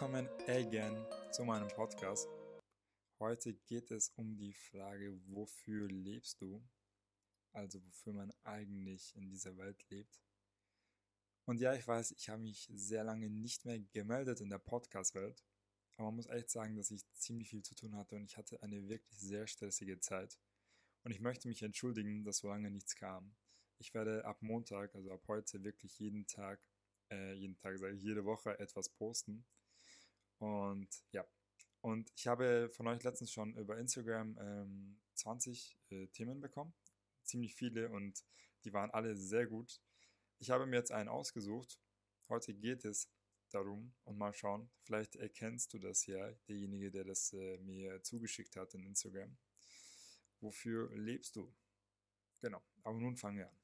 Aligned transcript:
Willkommen 0.00 0.28
again 0.46 1.04
zu 1.32 1.42
meinem 1.42 1.66
Podcast. 1.66 2.28
Heute 3.18 3.52
geht 3.52 3.90
es 3.90 4.10
um 4.10 4.36
die 4.36 4.52
Frage, 4.52 5.18
wofür 5.26 5.88
lebst 5.88 6.40
du? 6.40 6.62
Also 7.52 7.84
wofür 7.84 8.12
man 8.12 8.32
eigentlich 8.44 9.16
in 9.16 9.28
dieser 9.28 9.56
Welt 9.56 9.84
lebt. 9.90 10.22
Und 11.46 11.58
ja, 11.60 11.74
ich 11.74 11.84
weiß, 11.84 12.12
ich 12.12 12.28
habe 12.28 12.42
mich 12.42 12.70
sehr 12.72 13.02
lange 13.02 13.28
nicht 13.28 13.64
mehr 13.64 13.80
gemeldet 13.80 14.40
in 14.40 14.50
der 14.50 14.60
Podcast-Welt. 14.60 15.44
Aber 15.96 16.06
man 16.06 16.14
muss 16.14 16.28
echt 16.28 16.50
sagen, 16.50 16.76
dass 16.76 16.92
ich 16.92 17.04
ziemlich 17.10 17.48
viel 17.50 17.64
zu 17.64 17.74
tun 17.74 17.96
hatte 17.96 18.14
und 18.14 18.22
ich 18.22 18.36
hatte 18.36 18.62
eine 18.62 18.88
wirklich 18.88 19.18
sehr 19.18 19.48
stressige 19.48 19.98
Zeit. 19.98 20.38
Und 21.02 21.10
ich 21.10 21.18
möchte 21.18 21.48
mich 21.48 21.64
entschuldigen, 21.64 22.22
dass 22.22 22.38
so 22.38 22.48
lange 22.48 22.70
nichts 22.70 22.94
kam. 22.94 23.34
Ich 23.78 23.94
werde 23.94 24.24
ab 24.24 24.42
Montag, 24.42 24.94
also 24.94 25.10
ab 25.10 25.24
heute, 25.26 25.64
wirklich 25.64 25.98
jeden 25.98 26.28
Tag, 26.28 26.60
äh, 27.10 27.32
jeden 27.32 27.56
Tag 27.56 27.76
sage 27.80 27.96
ich, 27.96 28.02
jede 28.04 28.24
Woche 28.24 28.60
etwas 28.60 28.90
posten. 28.90 29.44
Und 30.38 30.88
ja, 31.12 31.26
und 31.80 32.10
ich 32.16 32.26
habe 32.26 32.70
von 32.70 32.86
euch 32.86 33.02
letztens 33.02 33.32
schon 33.32 33.56
über 33.56 33.78
Instagram 33.78 34.36
ähm, 34.40 35.00
20 35.14 35.78
äh, 35.90 36.06
Themen 36.08 36.40
bekommen. 36.40 36.74
Ziemlich 37.22 37.54
viele 37.54 37.90
und 37.90 38.24
die 38.64 38.72
waren 38.72 38.90
alle 38.90 39.16
sehr 39.16 39.46
gut. 39.46 39.80
Ich 40.38 40.50
habe 40.50 40.66
mir 40.66 40.76
jetzt 40.76 40.92
einen 40.92 41.08
ausgesucht. 41.08 41.78
Heute 42.28 42.54
geht 42.54 42.84
es 42.84 43.10
darum 43.50 43.94
und 44.04 44.18
mal 44.18 44.32
schauen. 44.34 44.70
Vielleicht 44.82 45.16
erkennst 45.16 45.72
du 45.72 45.78
das 45.78 46.06
ja, 46.06 46.32
derjenige, 46.48 46.90
der 46.90 47.04
das 47.04 47.32
äh, 47.32 47.58
mir 47.58 48.02
zugeschickt 48.02 48.56
hat 48.56 48.74
in 48.74 48.84
Instagram. 48.84 49.36
Wofür 50.40 50.90
lebst 50.94 51.36
du? 51.36 51.52
Genau, 52.40 52.62
aber 52.82 52.98
nun 52.98 53.16
fangen 53.16 53.38
wir 53.38 53.48
an. 53.48 53.58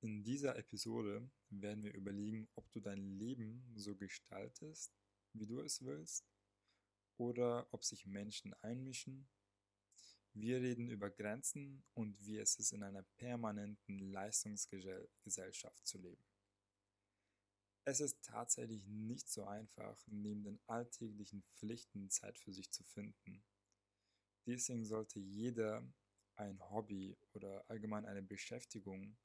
In 0.00 0.22
dieser 0.22 0.56
Episode 0.56 1.28
werden 1.50 1.82
wir 1.82 1.92
überlegen, 1.92 2.48
ob 2.54 2.70
du 2.70 2.80
dein 2.80 3.18
Leben 3.18 3.64
so 3.74 3.96
gestaltest, 3.96 4.92
wie 5.32 5.46
du 5.46 5.60
es 5.60 5.84
willst, 5.84 6.24
oder 7.16 7.66
ob 7.72 7.84
sich 7.84 8.06
Menschen 8.06 8.54
einmischen. 8.62 9.28
Wir 10.32 10.60
reden 10.60 10.88
über 10.88 11.10
Grenzen 11.10 11.82
und 11.94 12.24
wie 12.24 12.38
es 12.38 12.56
ist, 12.56 12.72
in 12.72 12.82
einer 12.82 13.02
permanenten 13.02 13.98
Leistungsgesellschaft 13.98 15.86
zu 15.86 15.98
leben. 15.98 16.24
Es 17.84 18.00
ist 18.00 18.22
tatsächlich 18.22 18.86
nicht 18.86 19.28
so 19.30 19.44
einfach, 19.44 19.98
neben 20.06 20.44
den 20.44 20.60
alltäglichen 20.66 21.42
Pflichten 21.42 22.10
Zeit 22.10 22.38
für 22.38 22.52
sich 22.52 22.70
zu 22.70 22.84
finden. 22.84 23.42
Deswegen 24.46 24.84
sollte 24.84 25.18
jeder 25.18 25.82
ein 26.36 26.60
Hobby 26.70 27.16
oder 27.32 27.64
allgemein 27.68 28.06
eine 28.06 28.22
Beschäftigung, 28.22 29.16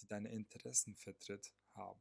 die 0.00 0.06
deine 0.06 0.30
Interessen 0.32 0.96
vertritt, 0.96 1.54
haben. 1.74 2.00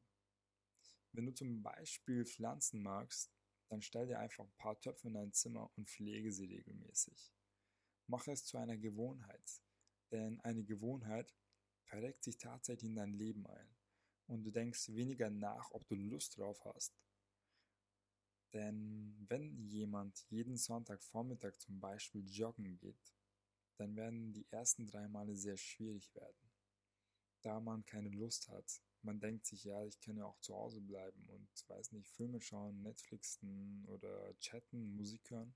Wenn 1.11 1.25
du 1.25 1.33
zum 1.33 1.61
Beispiel 1.61 2.25
Pflanzen 2.25 2.81
magst, 2.81 3.36
dann 3.69 3.81
stell 3.81 4.07
dir 4.07 4.19
einfach 4.19 4.45
ein 4.45 4.55
paar 4.57 4.79
Töpfe 4.79 5.07
in 5.07 5.13
dein 5.13 5.33
Zimmer 5.33 5.69
und 5.75 5.89
pflege 5.89 6.31
sie 6.31 6.45
regelmäßig. 6.45 7.33
Mache 8.07 8.31
es 8.31 8.45
zu 8.45 8.57
einer 8.57 8.77
Gewohnheit, 8.77 9.61
denn 10.11 10.39
eine 10.41 10.63
Gewohnheit 10.63 11.33
verreckt 11.83 12.23
sich 12.23 12.37
tatsächlich 12.37 12.89
in 12.89 12.95
dein 12.95 13.13
Leben 13.13 13.45
ein 13.47 13.75
und 14.27 14.43
du 14.43 14.51
denkst 14.51 14.89
weniger 14.89 15.29
nach, 15.29 15.71
ob 15.71 15.87
du 15.87 15.95
Lust 15.95 16.37
drauf 16.37 16.63
hast. 16.65 16.93
Denn 18.53 19.15
wenn 19.27 19.57
jemand 19.67 20.25
jeden 20.29 20.55
Sonntagvormittag 20.55 21.57
zum 21.57 21.79
Beispiel 21.79 22.25
joggen 22.29 22.77
geht, 22.77 23.13
dann 23.75 23.95
werden 23.95 24.33
die 24.33 24.47
ersten 24.51 24.87
drei 24.87 25.07
Male 25.07 25.35
sehr 25.35 25.57
schwierig 25.57 26.13
werden, 26.15 26.51
da 27.41 27.59
man 27.59 27.85
keine 27.85 28.09
Lust 28.09 28.49
hat, 28.49 28.81
man 29.03 29.19
denkt 29.19 29.45
sich, 29.45 29.63
ja, 29.63 29.83
ich 29.85 29.99
kann 29.99 30.17
ja 30.17 30.25
auch 30.25 30.39
zu 30.39 30.55
Hause 30.55 30.81
bleiben 30.81 31.25
und, 31.29 31.49
weiß 31.67 31.91
nicht, 31.91 32.09
Filme 32.09 32.41
schauen, 32.41 32.81
Netflixen 32.81 33.85
oder 33.87 34.37
chatten, 34.39 34.95
Musik 34.95 35.29
hören. 35.29 35.55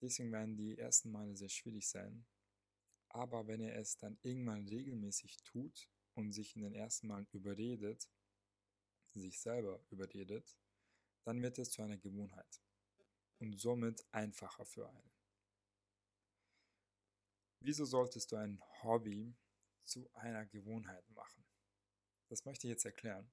Deswegen 0.00 0.32
werden 0.32 0.56
die 0.56 0.78
ersten 0.78 1.10
Male 1.10 1.36
sehr 1.36 1.48
schwierig 1.48 1.88
sein. 1.88 2.26
Aber 3.08 3.46
wenn 3.46 3.60
er 3.60 3.76
es 3.78 3.96
dann 3.98 4.18
irgendwann 4.22 4.66
regelmäßig 4.66 5.36
tut 5.44 5.88
und 6.14 6.32
sich 6.32 6.56
in 6.56 6.62
den 6.62 6.74
ersten 6.74 7.08
Malen 7.08 7.26
überredet, 7.32 8.08
sich 9.14 9.40
selber 9.40 9.84
überredet, 9.90 10.58
dann 11.24 11.42
wird 11.42 11.58
es 11.58 11.70
zu 11.70 11.82
einer 11.82 11.98
Gewohnheit 11.98 12.62
und 13.38 13.58
somit 13.58 14.04
einfacher 14.12 14.64
für 14.64 14.88
einen. 14.88 15.12
Wieso 17.60 17.84
solltest 17.84 18.32
du 18.32 18.36
ein 18.36 18.60
Hobby 18.82 19.36
zu 19.84 20.12
einer 20.14 20.46
Gewohnheit 20.46 21.08
machen? 21.10 21.44
Das 22.32 22.46
möchte 22.46 22.66
ich 22.66 22.70
jetzt 22.70 22.86
erklären. 22.86 23.30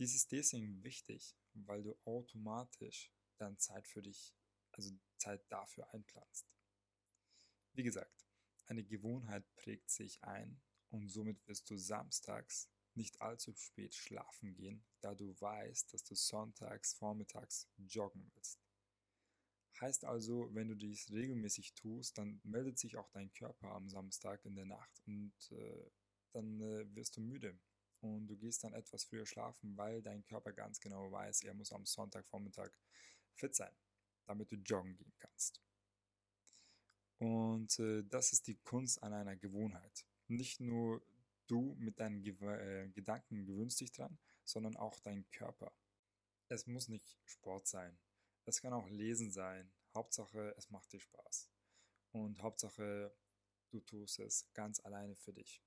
Dies 0.00 0.12
ist 0.16 0.32
deswegen 0.32 0.82
wichtig, 0.82 1.36
weil 1.54 1.84
du 1.84 1.96
automatisch 2.04 3.12
dann 3.36 3.60
Zeit 3.60 3.86
für 3.86 4.02
dich, 4.02 4.34
also 4.72 4.90
Zeit 5.18 5.40
dafür 5.52 5.88
einplanst. 5.94 6.50
Wie 7.74 7.84
gesagt, 7.84 8.26
eine 8.66 8.82
Gewohnheit 8.82 9.44
prägt 9.54 9.90
sich 9.90 10.20
ein 10.24 10.60
und 10.90 11.08
somit 11.08 11.46
wirst 11.46 11.70
du 11.70 11.76
samstags 11.76 12.68
nicht 12.94 13.22
allzu 13.22 13.54
spät 13.54 13.94
schlafen 13.94 14.52
gehen, 14.52 14.84
da 15.00 15.14
du 15.14 15.40
weißt, 15.40 15.94
dass 15.94 16.02
du 16.02 16.16
sonntags 16.16 16.94
vormittags 16.94 17.70
joggen 17.76 18.32
willst. 18.34 18.58
Heißt 19.80 20.04
also, 20.04 20.52
wenn 20.52 20.66
du 20.66 20.74
dies 20.74 21.08
regelmäßig 21.12 21.74
tust, 21.74 22.18
dann 22.18 22.40
meldet 22.42 22.80
sich 22.80 22.96
auch 22.96 23.10
dein 23.10 23.32
Körper 23.32 23.68
am 23.68 23.88
Samstag 23.88 24.44
in 24.44 24.56
der 24.56 24.66
Nacht 24.66 25.00
und 25.06 25.52
äh, 25.52 25.90
dann 26.32 26.60
äh, 26.60 26.96
wirst 26.96 27.16
du 27.16 27.20
müde 27.20 27.56
und 28.00 28.26
du 28.28 28.36
gehst 28.36 28.64
dann 28.64 28.74
etwas 28.74 29.04
früher 29.04 29.26
schlafen, 29.26 29.76
weil 29.76 30.02
dein 30.02 30.24
Körper 30.24 30.52
ganz 30.52 30.80
genau 30.80 31.10
weiß, 31.10 31.42
er 31.42 31.54
muss 31.54 31.72
am 31.72 31.84
Sonntagvormittag 31.84 32.70
fit 33.34 33.54
sein, 33.54 33.74
damit 34.26 34.50
du 34.50 34.56
joggen 34.56 34.96
gehen 34.96 35.14
kannst. 35.18 35.60
Und 37.18 37.78
äh, 37.80 38.04
das 38.04 38.32
ist 38.32 38.46
die 38.46 38.56
Kunst 38.56 39.02
an 39.02 39.12
einer 39.12 39.36
Gewohnheit. 39.36 40.06
Nicht 40.28 40.60
nur 40.60 41.02
du 41.48 41.74
mit 41.78 41.98
deinen 41.98 42.22
Ge 42.22 42.34
äh, 42.40 42.88
Gedanken 42.90 43.44
gewöhnst 43.44 43.80
dich 43.80 43.90
dran, 43.90 44.18
sondern 44.44 44.76
auch 44.76 45.00
dein 45.00 45.28
Körper. 45.30 45.72
Es 46.48 46.66
muss 46.66 46.88
nicht 46.88 47.18
Sport 47.24 47.66
sein. 47.66 47.98
Es 48.44 48.62
kann 48.62 48.72
auch 48.72 48.88
Lesen 48.88 49.32
sein. 49.32 49.70
Hauptsache, 49.94 50.54
es 50.56 50.70
macht 50.70 50.92
dir 50.92 51.00
Spaß. 51.00 51.50
Und 52.12 52.40
Hauptsache, 52.40 53.12
du 53.70 53.80
tust 53.80 54.20
es 54.20 54.48
ganz 54.54 54.80
alleine 54.80 55.16
für 55.16 55.32
dich. 55.32 55.62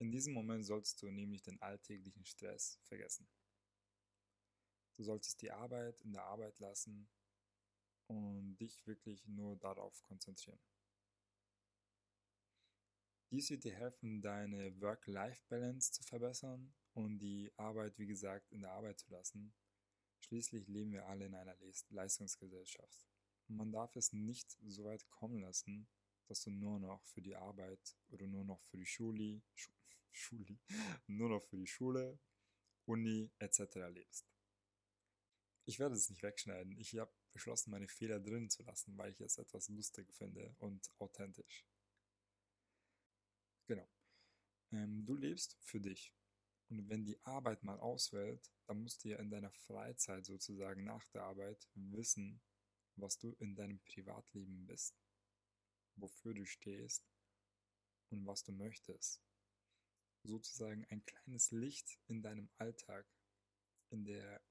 In 0.00 0.12
diesem 0.12 0.32
Moment 0.32 0.64
sollst 0.64 1.02
du 1.02 1.10
nämlich 1.10 1.42
den 1.42 1.60
alltäglichen 1.60 2.24
Stress 2.24 2.78
vergessen. 2.84 3.28
Du 4.96 5.02
solltest 5.02 5.42
die 5.42 5.50
Arbeit 5.50 6.00
in 6.02 6.12
der 6.12 6.24
Arbeit 6.24 6.58
lassen 6.60 7.08
und 8.06 8.56
dich 8.56 8.86
wirklich 8.86 9.26
nur 9.26 9.56
darauf 9.56 10.02
konzentrieren. 10.04 10.60
Dies 13.30 13.50
wird 13.50 13.64
dir 13.64 13.74
helfen, 13.74 14.22
deine 14.22 14.80
Work-Life-Balance 14.80 15.92
zu 15.92 16.02
verbessern 16.02 16.72
und 16.94 17.18
die 17.18 17.52
Arbeit, 17.56 17.98
wie 17.98 18.06
gesagt, 18.06 18.50
in 18.52 18.62
der 18.62 18.72
Arbeit 18.72 18.98
zu 19.00 19.10
lassen. 19.10 19.52
Schließlich 20.20 20.66
leben 20.68 20.92
wir 20.92 21.06
alle 21.06 21.26
in 21.26 21.34
einer 21.34 21.56
Leistungsgesellschaft. 21.90 23.06
Man 23.48 23.72
darf 23.72 23.94
es 23.96 24.12
nicht 24.12 24.56
so 24.64 24.84
weit 24.84 25.08
kommen 25.10 25.40
lassen, 25.40 25.88
dass 26.26 26.42
du 26.42 26.50
nur 26.50 26.78
noch 26.78 27.04
für 27.04 27.20
die 27.20 27.36
Arbeit 27.36 27.96
oder 28.10 28.26
nur 28.26 28.44
noch 28.44 28.60
für 28.62 28.76
die 28.76 28.86
Schule, 28.86 29.42
Schu 29.54 29.70
Schule 30.18 30.58
nur 31.06 31.28
noch 31.28 31.42
für 31.42 31.56
die 31.56 31.66
Schule, 31.66 32.18
Uni 32.86 33.30
etc. 33.38 33.76
lebst. 33.90 34.26
Ich 35.66 35.78
werde 35.78 35.94
es 35.94 36.08
nicht 36.08 36.22
wegschneiden. 36.22 36.78
Ich 36.78 36.96
habe 36.98 37.12
beschlossen, 37.32 37.70
meine 37.70 37.88
Fehler 37.88 38.20
drin 38.20 38.48
zu 38.48 38.62
lassen, 38.62 38.96
weil 38.96 39.12
ich 39.12 39.20
es 39.20 39.38
etwas 39.38 39.68
lustig 39.68 40.12
finde 40.14 40.54
und 40.58 40.90
authentisch. 40.98 41.66
Genau. 43.66 43.88
Ähm, 44.72 45.04
du 45.04 45.14
lebst 45.14 45.58
für 45.60 45.80
dich. 45.80 46.14
Und 46.70 46.88
wenn 46.88 47.04
die 47.04 47.22
Arbeit 47.24 47.62
mal 47.64 47.78
ausfällt, 47.78 48.50
dann 48.66 48.82
musst 48.82 49.04
du 49.04 49.08
ja 49.08 49.18
in 49.18 49.30
deiner 49.30 49.50
Freizeit 49.50 50.24
sozusagen 50.24 50.84
nach 50.84 51.06
der 51.08 51.24
Arbeit 51.24 51.68
wissen, 51.74 52.40
was 52.96 53.18
du 53.18 53.34
in 53.38 53.54
deinem 53.54 53.80
Privatleben 53.80 54.66
bist 54.66 54.98
wofür 56.00 56.34
du 56.34 56.44
stehst 56.44 57.04
und 58.10 58.26
was 58.26 58.44
du 58.44 58.52
möchtest. 58.52 59.22
Sozusagen 60.28 60.84
ein 60.90 61.02
kleines 61.06 61.52
Licht 61.52 61.98
in 62.06 62.20
deinem 62.20 62.50
Alltag, 62.58 63.06
in 63.88 64.04
der 64.04 64.44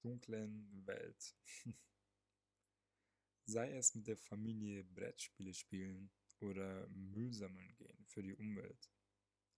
dunklen 0.00 0.86
Welt. 0.86 1.36
Sei 3.46 3.72
es 3.72 3.96
mit 3.96 4.06
der 4.06 4.16
Familie 4.16 4.84
Brettspiele 4.84 5.52
spielen 5.52 6.12
oder 6.38 6.86
Müll 6.90 7.32
sammeln 7.32 7.74
gehen 7.74 8.06
für 8.06 8.22
die 8.22 8.34
Umwelt. 8.34 8.88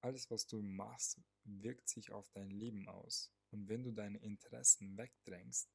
Alles, 0.01 0.31
was 0.31 0.47
du 0.47 0.63
machst, 0.63 1.21
wirkt 1.45 1.91
sich 1.91 2.13
auf 2.13 2.31
dein 2.31 2.51
Leben 2.51 2.89
aus. 2.89 3.31
Und 3.51 3.69
wenn 3.69 3.85
du 3.85 3.93
deine 3.93 4.19
Interessen 4.21 4.97
wegdrängst, 4.97 5.71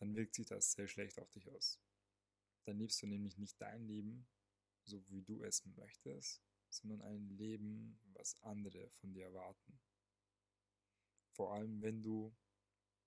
dann 0.00 0.16
wirkt 0.16 0.34
sich 0.34 0.46
das 0.46 0.72
sehr 0.72 0.88
schlecht 0.88 1.20
auf 1.20 1.30
dich 1.30 1.48
aus. 1.52 1.80
Dann 2.64 2.78
lebst 2.78 3.00
du 3.00 3.06
nämlich 3.06 3.38
nicht 3.38 3.60
dein 3.60 3.86
Leben, 3.86 4.26
so 4.82 5.08
wie 5.08 5.22
du 5.22 5.44
es 5.44 5.64
möchtest, 5.66 6.42
sondern 6.70 7.02
ein 7.02 7.28
Leben, 7.30 7.98
was 8.12 8.40
andere 8.42 8.90
von 8.90 9.12
dir 9.12 9.26
erwarten. 9.26 9.80
Vor 11.32 11.54
allem, 11.54 11.80
wenn 11.82 12.02
du 12.02 12.34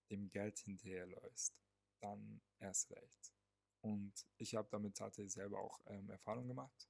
dem 0.10 0.30
Geld 0.30 0.60
hinterherläufst, 0.60 1.56
dann 2.00 2.42
erst 2.60 2.92
recht. 2.92 3.34
Und 3.81 4.25
ich 4.38 4.56
habe 4.56 4.69
damit 4.72 4.96
tatsächlich 4.96 5.34
selber 5.34 5.60
auch 5.60 5.81
ähm, 5.88 6.10
Erfahrung 6.10 6.48
gemacht 6.48 6.90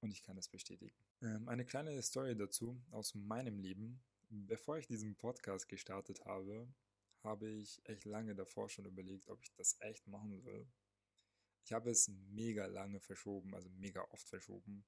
und 0.00 0.10
ich 0.10 0.22
kann 0.22 0.36
das 0.36 0.48
bestätigen. 0.48 0.96
Ähm, 1.22 1.48
eine 1.48 1.64
kleine 1.64 2.00
Story 2.02 2.36
dazu 2.36 2.80
aus 2.90 3.14
meinem 3.14 3.58
Leben. 3.58 4.02
Bevor 4.30 4.78
ich 4.78 4.86
diesen 4.86 5.16
Podcast 5.16 5.68
gestartet 5.68 6.24
habe, 6.24 6.68
habe 7.22 7.48
ich 7.48 7.80
echt 7.84 8.04
lange 8.04 8.34
davor 8.34 8.68
schon 8.68 8.86
überlegt, 8.86 9.28
ob 9.30 9.42
ich 9.42 9.52
das 9.54 9.76
echt 9.80 10.06
machen 10.06 10.40
soll. 10.40 10.66
Ich 11.64 11.72
habe 11.72 11.90
es 11.90 12.08
mega 12.08 12.66
lange 12.66 13.00
verschoben, 13.00 13.54
also 13.54 13.68
mega 13.70 14.02
oft 14.10 14.28
verschoben. 14.28 14.84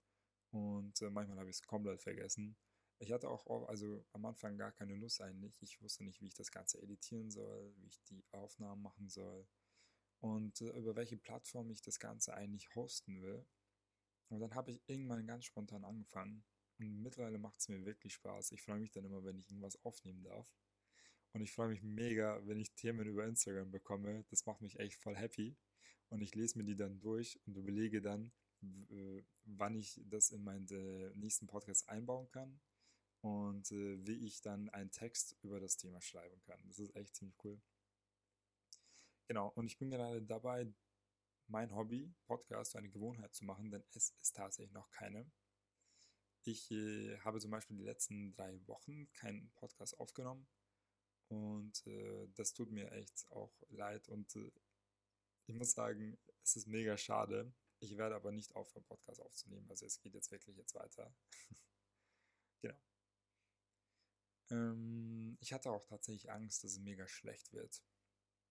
Und 0.50 1.00
äh, 1.02 1.11
manchmal 1.11 1.38
habe 1.38 1.50
ich 1.50 1.56
es 1.56 1.62
komplett 1.62 2.02
vergessen. 2.02 2.56
Ich 2.99 3.12
hatte 3.12 3.31
auch 3.31 3.69
also 3.69 4.05
am 4.12 4.26
Anfang 4.26 4.58
gar 4.58 4.73
keine 4.73 4.94
Lust 4.94 5.23
eigentlich. 5.23 5.62
Ich 5.62 5.81
wusste 5.81 6.05
nicht, 6.05 6.20
wie 6.20 6.26
ich 6.26 6.35
das 6.35 6.50
Ganze 6.50 6.82
editieren 6.82 7.31
soll, 7.31 7.73
wie 7.76 7.87
ich 7.87 8.02
die 8.02 8.25
Aufnahmen 8.32 8.82
machen 8.82 9.08
soll 9.08 9.47
und 10.20 10.61
äh, 10.61 10.70
über 10.76 10.97
welche 10.97 11.17
Plattform 11.17 11.70
ich 11.70 11.82
das 11.82 11.99
Ganze 11.99 12.35
eigentlich 12.35 12.75
hosten 12.75 13.23
will. 13.23 13.44
Und 14.29 14.41
dann 14.41 14.55
habe 14.55 14.70
ich 14.70 14.82
irgendwann 14.87 15.26
ganz 15.26 15.47
spontan 15.47 15.85
angefangen. 15.85 16.44
Und 16.79 17.03
mittlerweile 17.03 17.38
macht 17.38 17.61
es 17.61 17.69
mir 17.69 17.85
wirklich 17.85 18.14
Spaß. 18.14 18.53
Ich 18.53 18.62
freue 18.62 18.79
mich 18.79 18.93
dann 18.93 19.05
immer, 19.05 19.25
wenn 19.25 19.38
ich 19.38 19.49
irgendwas 19.49 19.82
aufnehmen 19.85 20.23
darf. 20.23 20.55
Und 21.32 21.43
ich 21.43 21.53
freue 21.53 21.69
mich 21.69 21.82
mega, 21.82 22.41
wenn 22.46 22.58
ich 22.58 22.75
Themen 22.75 23.06
über 23.06 23.25
Instagram 23.25 23.70
bekomme. 23.70 24.25
Das 24.31 24.46
macht 24.46 24.61
mich 24.61 24.79
echt 24.79 24.94
voll 24.94 25.17
happy. 25.17 25.56
Und 26.08 26.23
ich 26.23 26.35
lese 26.35 26.58
mir 26.58 26.64
die 26.64 26.76
dann 26.76 27.00
durch 27.00 27.41
und 27.46 27.56
überlege 27.56 28.00
dann, 28.00 28.32
wann 29.44 29.74
ich 29.74 30.00
das 30.04 30.30
in 30.30 30.44
meinen 30.44 30.68
äh, 30.68 31.10
nächsten 31.16 31.46
Podcast 31.46 31.88
einbauen 31.88 32.28
kann 32.30 32.60
und 33.22 33.70
äh, 33.72 34.06
wie 34.06 34.26
ich 34.26 34.40
dann 34.40 34.68
einen 34.70 34.90
Text 34.90 35.36
über 35.42 35.60
das 35.60 35.76
Thema 35.76 36.00
schreiben 36.00 36.40
kann. 36.42 36.60
Das 36.66 36.78
ist 36.78 36.94
echt 36.96 37.14
ziemlich 37.16 37.36
cool. 37.44 37.60
Genau, 39.28 39.48
und 39.48 39.66
ich 39.66 39.78
bin 39.78 39.90
gerade 39.90 40.22
dabei, 40.22 40.72
mein 41.46 41.74
Hobby, 41.74 42.12
Podcast, 42.26 42.76
eine 42.76 42.88
Gewohnheit 42.88 43.34
zu 43.34 43.44
machen, 43.44 43.70
denn 43.70 43.84
es 43.92 44.10
ist 44.10 44.34
tatsächlich 44.34 44.72
noch 44.72 44.90
keine. 44.90 45.30
Ich 46.44 46.70
äh, 46.70 47.18
habe 47.18 47.38
zum 47.38 47.50
Beispiel 47.50 47.76
die 47.76 47.84
letzten 47.84 48.32
drei 48.32 48.66
Wochen 48.66 49.12
keinen 49.12 49.50
Podcast 49.52 49.98
aufgenommen 50.00 50.48
und 51.28 51.86
äh, 51.86 52.28
das 52.34 52.54
tut 52.54 52.70
mir 52.70 52.90
echt 52.92 53.30
auch 53.30 53.52
leid 53.68 54.08
und 54.08 54.34
äh, 54.36 54.50
ich 55.46 55.54
muss 55.54 55.72
sagen, 55.72 56.16
es 56.42 56.56
ist 56.56 56.66
mega 56.66 56.96
schade. 56.96 57.52
Ich 57.81 57.97
werde 57.97 58.15
aber 58.15 58.31
nicht 58.31 58.55
aufhören, 58.55 58.85
Podcast 58.85 59.21
aufzunehmen. 59.21 59.69
Also 59.71 59.87
es 59.87 60.00
geht 60.00 60.15
jetzt 60.15 60.31
wirklich 60.31 60.56
jetzt 60.56 60.75
weiter. 60.75 61.15
genau. 62.61 62.79
Ähm, 64.50 65.38
ich 65.41 65.53
hatte 65.53 65.71
auch 65.71 65.85
tatsächlich 65.87 66.31
Angst, 66.31 66.62
dass 66.62 66.73
es 66.73 66.79
mega 66.79 67.09
schlecht 67.09 67.53
wird. 67.53 67.82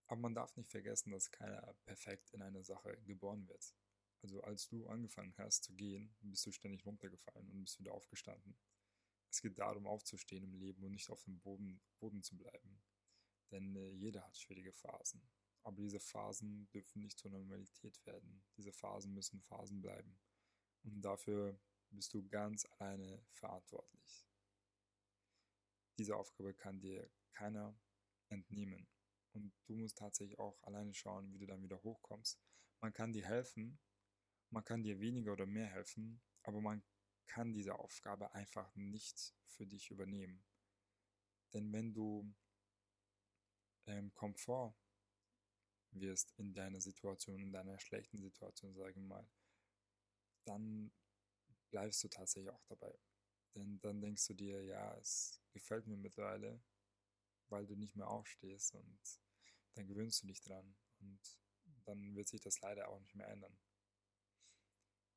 Aber 0.08 0.22
man 0.22 0.34
darf 0.34 0.58
nicht 0.58 0.72
vergessen, 0.72 1.12
dass 1.12 1.30
keiner 1.30 1.76
perfekt 1.86 2.32
in 2.34 2.42
einer 2.42 2.64
Sache 2.64 2.98
geboren 3.06 3.48
wird. 3.48 3.76
Also 4.24 4.42
als 4.42 4.68
du 4.68 4.88
angefangen 4.88 5.36
hast 5.38 5.64
zu 5.64 5.76
gehen, 5.76 6.16
bist 6.22 6.46
du 6.46 6.52
ständig 6.52 6.86
runtergefallen 6.86 7.50
und 7.52 7.64
bist 7.64 7.80
wieder 7.80 7.94
aufgestanden. 7.94 8.58
Es 9.30 9.42
geht 9.42 9.60
darum, 9.60 9.86
aufzustehen 9.86 10.44
im 10.44 10.56
Leben 10.56 10.84
und 10.84 10.92
nicht 10.92 11.10
auf 11.12 11.24
dem 11.24 11.40
Boden, 11.40 11.80
Boden 12.00 12.24
zu 12.24 12.36
bleiben. 12.36 12.82
Denn 13.52 13.76
äh, 13.76 13.92
jeder 13.92 14.26
hat 14.26 14.38
schwierige 14.38 14.74
Phasen. 14.74 15.22
Aber 15.64 15.76
diese 15.76 16.00
Phasen 16.00 16.70
dürfen 16.72 17.02
nicht 17.02 17.20
zur 17.20 17.32
Normalität 17.32 18.04
werden. 18.06 18.44
Diese 18.58 18.72
Phasen 18.72 19.14
müssen 19.14 19.42
Phasen 19.42 19.82
bleiben. 19.82 20.18
Und 20.84 21.02
dafür 21.02 21.60
bist 21.90 22.14
du 22.14 22.28
ganz 22.28 22.66
alleine 22.78 23.26
verantwortlich. 23.32 24.26
Diese 25.98 26.16
Aufgabe 26.16 26.54
kann 26.54 26.80
dir 26.80 27.10
keiner 27.32 27.78
entnehmen. 28.30 28.88
Und 29.34 29.54
du 29.66 29.76
musst 29.76 29.98
tatsächlich 29.98 30.40
auch 30.40 30.62
alleine 30.64 30.94
schauen, 30.94 31.32
wie 31.34 31.38
du 31.38 31.46
dann 31.46 31.62
wieder 31.62 31.82
hochkommst. 31.84 32.40
Man 32.82 32.94
kann 32.94 33.12
dir 33.12 33.26
helfen, 33.26 33.80
man 34.50 34.64
kann 34.64 34.84
dir 34.84 35.00
weniger 35.00 35.34
oder 35.34 35.46
mehr 35.46 35.68
helfen, 35.68 36.22
aber 36.44 36.62
man 36.62 36.84
kann 37.28 37.54
diese 37.54 37.78
Aufgabe 37.78 38.34
einfach 38.34 38.74
nicht 38.76 39.36
für 39.46 39.68
dich 39.68 39.92
übernehmen. 39.92 40.44
Denn 41.54 41.72
wenn 41.72 41.94
du 41.94 42.34
ähm, 43.86 44.14
Komfort 44.14 44.76
wirst 45.92 46.32
in 46.38 46.54
deiner 46.54 46.82
Situation, 46.82 47.40
in 47.40 47.52
deiner 47.52 47.80
schlechten 47.80 48.20
Situation, 48.20 48.76
sage 48.76 48.92
ich 48.92 48.98
mal, 48.98 49.28
dann 50.46 50.92
bleibst 51.70 52.04
du 52.04 52.08
tatsächlich 52.08 52.52
auch 52.52 52.64
dabei. 52.66 52.98
Denn 53.56 53.80
dann 53.82 54.02
denkst 54.02 54.28
du 54.28 54.34
dir, 54.34 54.64
ja, 54.64 54.96
es 54.98 55.42
gefällt 55.52 55.88
mir 55.88 55.98
mittlerweile, 55.98 56.62
weil 57.50 57.66
du 57.66 57.76
nicht 57.76 57.96
mehr 57.96 58.08
aufstehst 58.08 58.76
und 58.76 59.00
dann 59.74 59.88
gewöhnst 59.88 60.24
du 60.24 60.28
dich 60.28 60.42
dran 60.42 60.76
und 61.00 61.20
dann 61.86 62.16
wird 62.16 62.28
sich 62.28 62.42
das 62.42 62.62
leider 62.62 62.90
auch 62.90 63.00
nicht 63.00 63.16
mehr 63.16 63.28
ändern. 63.28 63.58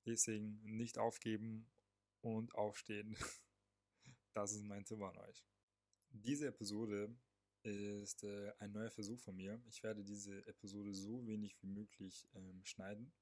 Deswegen 0.06 0.60
nicht 0.62 0.98
aufgeben 0.98 1.70
und 2.20 2.54
aufstehen. 2.54 3.16
Das 4.34 4.52
ist 4.52 4.64
mein 4.64 4.86
Tipp 4.86 4.98
an 5.02 5.18
euch. 5.18 5.44
Diese 6.08 6.46
Episode 6.46 7.14
ist 7.64 8.25
äh, 8.25 8.53
ein 8.59 8.73
neuer 8.73 8.91
Versuch 8.91 9.20
von 9.20 9.37
mir. 9.37 9.61
Ich 9.69 9.82
werde 9.82 10.03
diese 10.05 10.47
Episode 10.47 10.94
so 10.94 11.26
wenig 11.26 11.56
wie 11.62 11.69
möglich 11.69 12.29
ähm, 12.35 12.64
schneiden. 12.64 13.12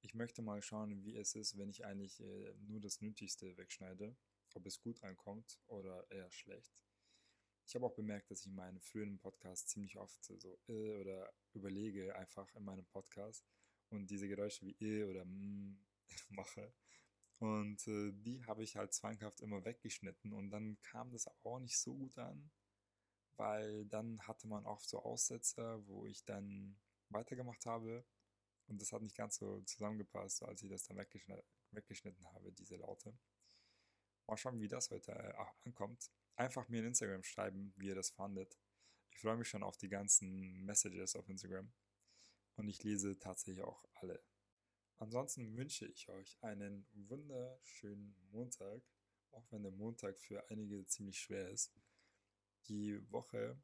Ich 0.00 0.14
möchte 0.14 0.42
mal 0.42 0.62
schauen, 0.62 1.04
wie 1.04 1.16
es 1.16 1.34
ist, 1.34 1.58
wenn 1.58 1.70
ich 1.70 1.84
eigentlich 1.84 2.20
äh, 2.20 2.54
nur 2.60 2.80
das 2.80 3.00
Nötigste 3.00 3.56
wegschneide, 3.56 4.16
ob 4.54 4.66
es 4.66 4.80
gut 4.80 5.02
ankommt 5.02 5.58
oder 5.66 6.06
eher 6.10 6.30
schlecht. 6.30 6.72
Ich 7.66 7.74
habe 7.74 7.84
auch 7.84 7.94
bemerkt, 7.94 8.30
dass 8.30 8.40
ich 8.40 8.46
in 8.46 8.54
meinen 8.54 8.80
früheren 8.80 9.18
Podcasts 9.18 9.70
ziemlich 9.70 9.98
oft 9.98 10.24
so 10.24 10.58
äh 10.68 10.96
oder 11.00 11.30
überlege 11.52 12.16
einfach 12.16 12.50
in 12.54 12.64
meinem 12.64 12.86
Podcast 12.86 13.44
und 13.90 14.08
diese 14.08 14.28
Geräusche 14.28 14.64
wie 14.64 14.76
äh 14.80 15.04
oder 15.04 15.24
mm 15.24 15.78
mache. 16.30 16.72
Und 17.38 17.86
äh, 17.86 18.12
die 18.12 18.42
habe 18.46 18.64
ich 18.64 18.76
halt 18.76 18.92
zwanghaft 18.94 19.40
immer 19.40 19.64
weggeschnitten 19.64 20.32
und 20.32 20.50
dann 20.50 20.80
kam 20.80 21.10
das 21.10 21.26
auch 21.44 21.58
nicht 21.60 21.78
so 21.78 21.94
gut 21.94 22.16
an, 22.18 22.50
weil 23.38 23.86
dann 23.86 24.20
hatte 24.26 24.46
man 24.46 24.66
oft 24.66 24.88
so 24.88 25.02
Aussetzer, 25.02 25.86
wo 25.86 26.06
ich 26.06 26.24
dann 26.24 26.78
weitergemacht 27.08 27.64
habe 27.66 28.04
und 28.66 28.80
das 28.80 28.92
hat 28.92 29.02
nicht 29.02 29.16
ganz 29.16 29.36
so 29.36 29.60
zusammengepasst, 29.62 30.42
als 30.42 30.62
ich 30.62 30.70
das 30.70 30.84
dann 30.84 30.98
weggeschnitten, 30.98 31.44
weggeschnitten 31.70 32.32
habe, 32.32 32.52
diese 32.52 32.76
Laute. 32.76 33.16
Mal 34.26 34.36
schauen, 34.36 34.60
wie 34.60 34.68
das 34.68 34.90
heute 34.90 35.12
äh, 35.12 35.34
ankommt 35.64 36.10
einfach 36.38 36.68
mir 36.68 36.78
in 36.78 36.86
Instagram 36.86 37.24
schreiben, 37.24 37.72
wie 37.76 37.88
ihr 37.88 37.94
das 37.94 38.10
fandet. 38.10 38.56
Ich 39.10 39.18
freue 39.20 39.36
mich 39.36 39.48
schon 39.48 39.62
auf 39.62 39.76
die 39.76 39.88
ganzen 39.88 40.64
Messages 40.64 41.16
auf 41.16 41.28
Instagram 41.28 41.72
und 42.56 42.68
ich 42.68 42.82
lese 42.84 43.18
tatsächlich 43.18 43.62
auch 43.64 43.84
alle. 43.94 44.22
Ansonsten 44.96 45.56
wünsche 45.56 45.86
ich 45.86 46.08
euch 46.08 46.38
einen 46.42 46.86
wunderschönen 46.92 48.16
Montag, 48.30 48.82
auch 49.32 49.50
wenn 49.50 49.62
der 49.62 49.72
Montag 49.72 50.18
für 50.18 50.48
einige 50.48 50.86
ziemlich 50.86 51.18
schwer 51.20 51.50
ist. 51.50 51.72
Die 52.68 53.00
Woche 53.10 53.58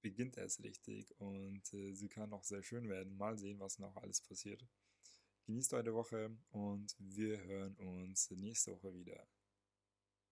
beginnt 0.00 0.36
erst 0.36 0.62
richtig 0.62 1.18
und 1.20 1.62
äh, 1.74 1.92
sie 1.92 2.08
kann 2.08 2.32
auch 2.32 2.44
sehr 2.44 2.62
schön 2.62 2.88
werden. 2.88 3.16
Mal 3.16 3.38
sehen, 3.38 3.60
was 3.60 3.78
noch 3.78 3.96
alles 3.96 4.20
passiert. 4.20 4.64
Genießt 5.46 5.74
eure 5.74 5.94
Woche 5.94 6.30
und 6.50 6.94
wir 6.98 7.42
hören 7.42 7.74
uns 7.76 8.30
nächste 8.30 8.72
Woche 8.72 8.94
wieder. 8.94 9.26